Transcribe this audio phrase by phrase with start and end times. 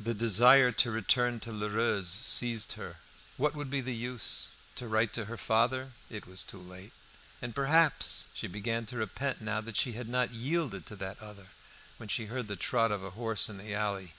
[0.00, 2.96] The desire to return to Lheureux's seized her
[3.36, 4.48] what would be the use?
[4.74, 6.90] To write to her father it was too late;
[7.40, 11.50] and perhaps, she began to repent now that she had not yielded to that other,
[11.98, 14.14] when she heard the trot of a horse in the alley.